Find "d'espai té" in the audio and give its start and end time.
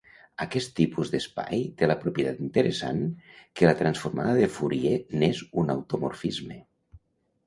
1.15-1.89